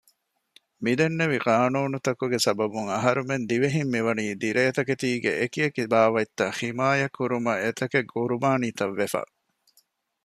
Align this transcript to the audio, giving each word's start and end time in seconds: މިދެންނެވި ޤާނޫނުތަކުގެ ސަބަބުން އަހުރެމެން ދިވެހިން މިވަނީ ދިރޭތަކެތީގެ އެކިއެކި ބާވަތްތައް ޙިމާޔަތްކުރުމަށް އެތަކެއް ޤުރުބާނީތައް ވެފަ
މިދެންނެވި 0.83 1.37
ޤާނޫނުތަކުގެ 1.45 2.37
ސަބަބުން 2.45 2.89
އަހުރެމެން 2.93 3.45
ދިވެހިން 3.49 3.91
މިވަނީ 3.93 4.25
ދިރޭތަކެތީގެ 4.41 5.31
އެކިއެކި 5.39 5.83
ބާވަތްތައް 5.91 6.55
ޙިމާޔަތްކުރުމަށް 6.59 7.61
އެތަކެއް 7.63 8.11
ޤުރުބާނީތައް 8.15 8.95
ވެފަ 8.99 9.21